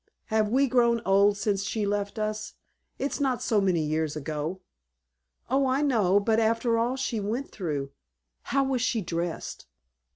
[0.33, 2.55] Have we grown old since she left us?
[2.97, 4.61] It's not so many years ago?"
[5.47, 6.19] "Oh, I know.
[6.19, 7.91] But after all she went through....
[8.45, 9.67] How was she dressed?"